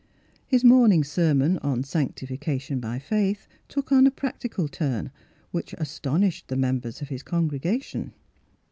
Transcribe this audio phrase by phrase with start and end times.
[0.47, 5.11] His morning sermon on" Sanctification by Faith," took on a practical turn,
[5.51, 8.11] which astonished the members of his congregation.